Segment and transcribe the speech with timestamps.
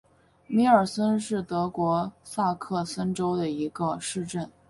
[0.47, 4.49] 米尔森是德国萨克森州的一个市镇。